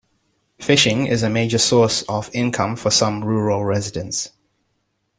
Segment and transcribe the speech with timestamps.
[0.59, 4.31] Fishing is a major source of income for some rural residents.